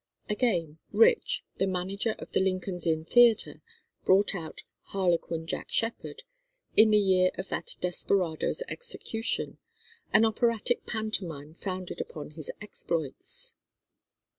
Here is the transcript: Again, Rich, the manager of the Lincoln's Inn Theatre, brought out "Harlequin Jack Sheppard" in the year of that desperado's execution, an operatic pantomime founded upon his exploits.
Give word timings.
Again, 0.31 0.79
Rich, 0.91 1.43
the 1.57 1.67
manager 1.67 2.15
of 2.17 2.31
the 2.31 2.39
Lincoln's 2.39 2.87
Inn 2.87 3.05
Theatre, 3.05 3.61
brought 4.03 4.33
out 4.33 4.63
"Harlequin 4.85 5.45
Jack 5.45 5.69
Sheppard" 5.69 6.23
in 6.75 6.89
the 6.89 6.97
year 6.97 7.29
of 7.37 7.49
that 7.49 7.75
desperado's 7.81 8.63
execution, 8.67 9.59
an 10.11 10.25
operatic 10.25 10.87
pantomime 10.87 11.53
founded 11.53 12.01
upon 12.01 12.31
his 12.31 12.49
exploits. 12.59 13.53